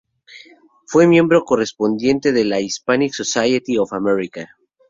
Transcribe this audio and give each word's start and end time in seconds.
Fue 0.87 1.05
miembro 1.05 1.45
Correspondiente 1.45 2.31
de 2.31 2.43
la 2.43 2.59
Hispanic 2.59 3.13
Society 3.13 3.77
of 3.77 3.93
America. 3.93 4.49